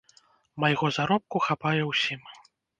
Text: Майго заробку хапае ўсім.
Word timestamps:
Майго 0.63 0.89
заробку 0.97 1.43
хапае 1.51 1.77
ўсім. 1.93 2.21